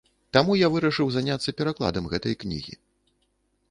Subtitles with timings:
[0.37, 2.73] Таму я і вырашыў заняцца перакладам гэтай кнігі.